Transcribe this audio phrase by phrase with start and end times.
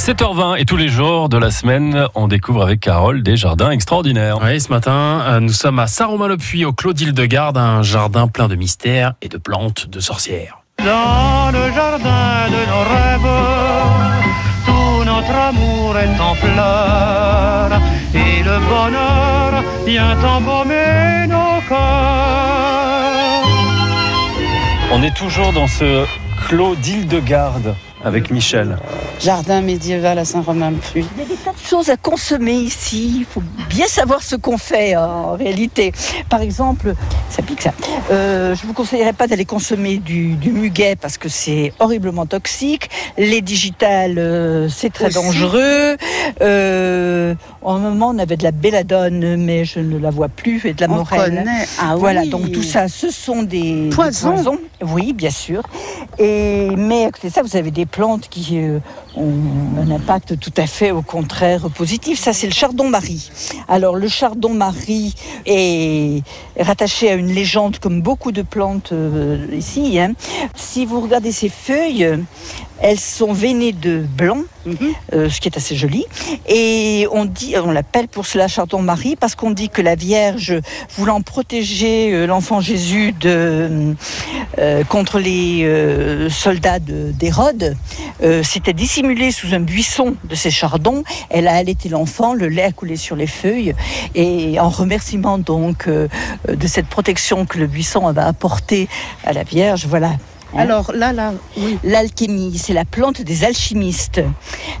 [0.00, 4.38] 7h20 et tous les jours de la semaine, on découvre avec Carole des jardins extraordinaires.
[4.42, 8.48] Oui, ce matin, euh, nous sommes à Saint-Romain-le-Puy, au Clos de Garde, un jardin plein
[8.48, 10.60] de mystères et de plantes de sorcières.
[10.78, 13.28] Dans le jardin de nos rêves,
[14.64, 17.78] tout notre amour est en fleurs
[18.14, 21.78] et le bonheur vient embaumer nos cœurs.
[24.92, 26.06] On est toujours dans ce
[26.48, 27.74] Clos d'Île-de-Garde
[28.04, 28.76] avec Michel.
[29.20, 31.04] Jardin médiéval à Saint-Romain-Puy.
[31.16, 33.16] Il y a des tas de choses à consommer ici.
[33.18, 35.92] Il faut bien savoir ce qu'on fait hein, en réalité.
[36.28, 36.94] Par exemple,
[37.28, 37.72] ça pique ça.
[38.10, 42.88] Euh, je vous conseillerais pas d'aller consommer du, du muguet parce que c'est horriblement toxique.
[43.18, 45.14] Les digitales, euh, c'est très Aussi.
[45.14, 45.96] dangereux.
[46.40, 50.64] Euh, en un moment, on avait de la belladone, mais je ne la vois plus,
[50.66, 51.44] et de la On morelle.
[51.78, 52.30] Ah Voilà, oui.
[52.30, 54.58] donc tout ça, ce sont des Poisons.
[54.82, 55.62] Oui, bien sûr.
[56.18, 58.78] Et, mais à côté de ça, vous avez des plantes qui euh,
[59.14, 59.32] ont
[59.78, 62.18] un impact tout à fait au contraire positif.
[62.18, 63.30] Ça, c'est le chardon-marie.
[63.68, 65.14] Alors, le chardon-marie
[65.46, 66.22] est
[66.58, 69.98] rattaché à une légende comme beaucoup de plantes euh, ici.
[69.98, 70.12] hein.
[70.54, 72.08] Si vous regardez ces feuilles,
[72.80, 74.76] elles sont veinées de blanc, Mhm.
[75.14, 76.04] euh, ce qui est assez joli.
[76.46, 80.54] Et on dit, on l'appelle pour cela Chardon-Marie parce qu'on dit que la Vierge,
[80.96, 83.94] voulant protéger euh, l'enfant Jésus de,
[84.58, 87.76] euh, contre les euh, soldats de- d'Hérode,
[88.42, 91.04] s'était dissimulée sous un buisson de ces chardons.
[91.30, 93.74] Elle a allaité l'enfant, le lait a coulé sur les feuilles.
[94.14, 98.88] Et en remerciement donc de cette protection que le buisson avait apportée
[99.24, 100.12] à la Vierge, voilà.
[100.56, 101.78] Alors là, là, oui.
[101.84, 104.20] L'alchimie, c'est la plante des alchimistes.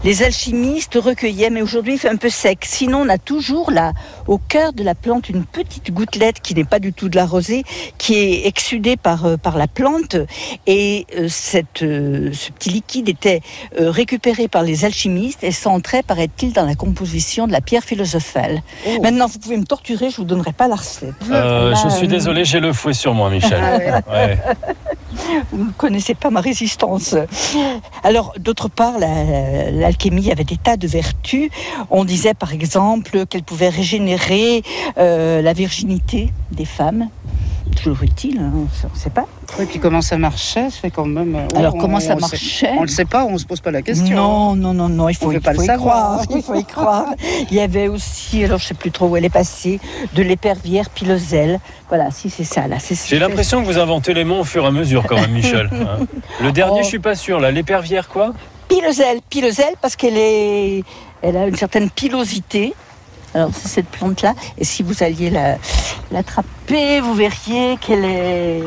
[0.04, 2.64] Les alchimistes recueillaient, mais aujourd'hui il fait un peu sec.
[2.64, 3.92] Sinon, on a toujours là,
[4.26, 7.26] au cœur de la plante, une petite gouttelette qui n'est pas du tout de la
[7.26, 7.62] rosée,
[7.98, 10.16] qui est exsudée par, euh, par la plante.
[10.66, 13.40] Et euh, cette, euh, ce petit liquide était
[13.80, 18.62] euh, récupéré par les alchimistes et s'entrait, paraît-il, dans la composition de la pierre philosophale.
[18.86, 19.02] Oh.
[19.02, 21.14] Maintenant, vous pouvez me torturer, je vous donnerai pas la recette.
[21.30, 23.60] Euh, Là, je suis euh, désolé, j'ai le fouet sur moi, Michel.
[23.62, 24.38] Ah Ouais.
[25.52, 27.14] Vous ne connaissez pas ma résistance.
[28.02, 31.50] Alors, d'autre part, la- l'alchimie avait des tas de vertus.
[31.90, 34.62] On disait, par exemple, qu'elle pouvait régénérer
[34.98, 37.08] euh, la virginité des femmes.
[37.76, 39.26] Toujours utile, hein, on ne sait pas.
[39.58, 41.34] Et puis comment ça marchait, c'est quand même.
[41.34, 43.60] euh, Alors, on- comment ça on sait- marchait On le sait pas, on se pose
[43.60, 44.14] pas la question.
[44.16, 45.96] Non, non, non, non, il faut, il pas faut le y savoir.
[46.20, 46.24] croire.
[46.34, 47.06] Il faut y croire.
[47.50, 49.80] Il y avait aussi, alors je ne sais plus trop où elle est passée,
[50.14, 51.60] de l'épervière piloselle.
[51.88, 52.78] Voilà, si c'est ça, là.
[52.78, 55.32] c'est- J'ai l'impression que vous inventez les mots au fur et à mesure quand même,
[55.32, 55.68] Michel.
[55.72, 56.06] hein.
[56.40, 56.82] Le dernier, Oh.
[56.82, 57.38] je suis pas sûr.
[57.40, 58.32] Là, l'épervière quoi?
[58.68, 60.84] Piloselle, piloselle parce qu'elle est,
[61.22, 62.72] elle a une certaine pilosité.
[63.34, 64.34] Alors c'est cette plante-là.
[64.58, 65.56] Et si vous alliez la-
[66.12, 68.62] l'attraper, vous verriez qu'elle est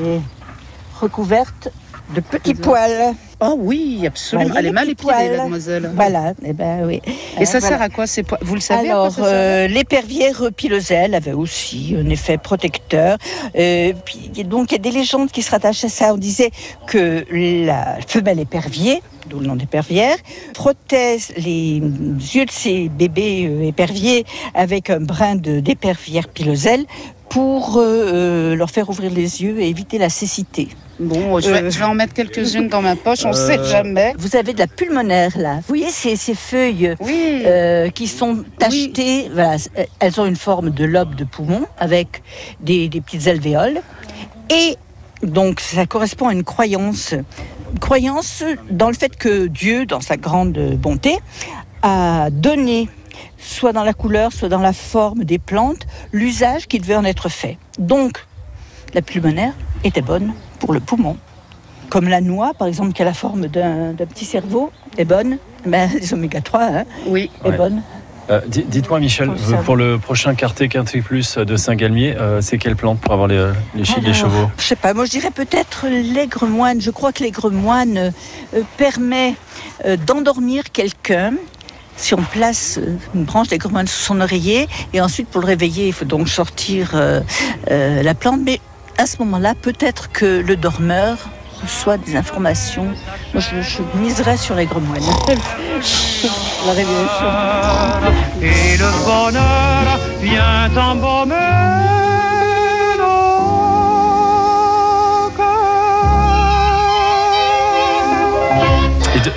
[1.03, 1.69] recouverte
[2.16, 3.16] de petits poils.
[3.40, 4.50] Oh oui, absolument.
[4.50, 5.91] Voyez Elle est mal épilée, mademoiselle.
[5.96, 6.34] Voilà.
[6.46, 7.02] Eh ben oui.
[7.40, 7.68] Et ça voilà.
[7.68, 12.09] sert à quoi ces poils Vous le savez Alors, euh, l'épervière piloselle avait aussi un
[12.09, 13.18] effet protecteur.
[13.58, 16.13] Euh, puis, donc, il y a des légendes qui se rattachent à ça.
[16.13, 16.52] On disait
[16.88, 17.25] que
[17.66, 20.18] la femelle épervier, d'où le nom d'épervière,
[20.56, 26.86] frottait les yeux de ses bébés euh, éperviers avec un brin d'épervière piloselle
[27.34, 30.68] pour euh, leur faire ouvrir les yeux et éviter la cécité.
[31.03, 31.69] Bon, je vais, Euh.
[31.72, 33.34] je vais en mettre quelques-unes dans ma poche, on Euh.
[33.34, 34.14] sait jamais.
[34.18, 35.56] Vous avez de la pulmonaire là.
[35.58, 37.44] Vous voyez ces, ces feuilles Oui.
[37.46, 39.30] euh, qui sont tachetées.
[39.34, 42.22] Voilà, euh, elles ont une forme de lobe de poumon avec
[42.62, 43.81] des, des petites alvéoles.
[44.50, 44.78] Et
[45.22, 47.13] donc, ça correspond à une croyance.
[47.74, 51.18] Une croyance dans le fait que Dieu, dans sa grande bonté,
[51.81, 52.88] a donné,
[53.38, 57.30] soit dans la couleur, soit dans la forme des plantes, l'usage qui devait en être
[57.30, 57.58] fait.
[57.80, 58.25] Donc,
[58.94, 59.53] la pulmonaire
[59.84, 61.18] était bonne pour le poumon.
[61.90, 65.38] Comme la noix, par exemple, qui a la forme d'un petit cerveau, est bonne.
[65.66, 67.29] Ben, les oméga 3 hein, Oui.
[67.44, 67.57] est Ouais.
[67.57, 67.81] bonne.
[68.29, 69.29] Euh, di- Dites-moi, Michel,
[69.66, 73.46] pour le prochain quartier Quintet Plus de Saint-Galmier, euh, c'est quelle plante pour avoir les,
[73.75, 76.80] les, chi- les Alors, chevaux Je sais pas, moi je dirais peut-être l'aigre moine.
[76.80, 79.35] Je crois que l'aigre moine euh, permet
[79.86, 81.33] euh, d'endormir quelqu'un.
[81.98, 85.48] Si on place euh, une branche d'aigre moine sous son oreiller, et ensuite pour le
[85.48, 87.19] réveiller, il faut donc sortir euh,
[87.71, 88.39] euh, la plante.
[88.45, 88.62] Mais
[88.98, 91.18] à ce moment-là, peut-être que le dormeur
[91.62, 92.86] reçoit des informations.
[93.34, 95.01] Moi, je, miserais sur l'aigre moine.
[96.66, 97.25] la révélation.
[98.42, 101.82] Et le bonheur vient embaumer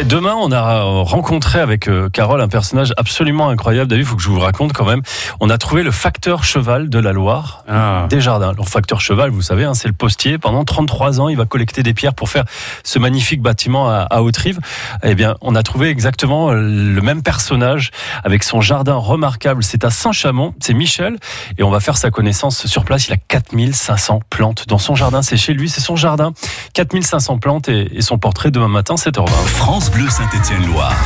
[0.06, 3.91] demain, on a rencontré avec euh, Carole un personnage absolument incroyable.
[3.91, 5.03] David, il faut que je vous raconte quand même.
[5.41, 7.64] On a trouvé le facteur cheval de la Loire.
[7.69, 8.06] Ah.
[8.08, 8.53] Des jardins.
[8.56, 10.38] Le facteur cheval, vous savez, hein, c'est le postier.
[10.38, 12.44] Pendant 33 ans, il va collecter des pierres pour faire
[12.85, 14.61] ce magnifique bâtiment à, à Haute-Rive.
[15.03, 17.91] Eh bien, on a trouvé exactement euh, le même personnage
[18.23, 19.64] avec son jardin remarquable.
[19.64, 21.17] C'est à Saint-Chamond, c'est Michel,
[21.58, 23.08] et on va faire sa connaissance sur place.
[23.08, 25.23] Il a 4500 plantes dans son jardin.
[25.23, 26.32] C'est chez lui, c'est son jardin.
[26.75, 29.26] 4500 plantes et, et son portrait demain matin, 7h20.
[29.47, 30.96] France Bleu Saint-Étienne-Loire.